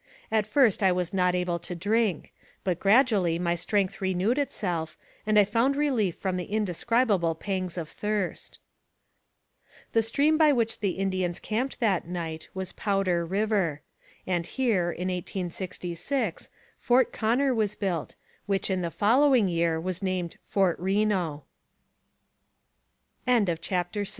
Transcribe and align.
At 0.31 0.47
first 0.47 0.81
I 0.81 0.91
was 0.91 1.13
not 1.13 1.35
able 1.35 1.59
to 1.59 1.75
drink, 1.75 2.33
but 2.63 2.79
gradually 2.79 3.37
my 3.37 3.53
strength 3.53 4.01
renewed 4.01 4.39
itself, 4.39 4.97
and 5.27 5.37
I 5.37 5.43
found 5.43 5.75
relief 5.75 6.15
from 6.15 6.37
the 6.37 6.45
indescribable 6.45 7.35
pangs 7.35 7.77
of 7.77 7.87
thirst. 7.87 8.57
The 9.91 10.01
stream 10.01 10.39
by 10.39 10.53
which 10.53 10.79
the 10.79 10.93
Indians 10.93 11.39
camped 11.39 11.79
that 11.81 12.07
night 12.07 12.49
was 12.55 12.71
Powder 12.73 13.23
River; 13.27 13.83
and 14.25 14.47
here, 14.47 14.89
in 14.91 15.09
1866, 15.09 16.49
Fort 16.79 17.13
Conner 17.13 17.53
was 17.53 17.75
built, 17.75 18.15
which 18.47 18.71
in 18.71 18.81
the 18.81 18.89
following 18.89 19.47
year 19.49 19.79
was 19.79 20.01
named 20.01 20.39
Fort 20.47 20.79
R 20.79 21.43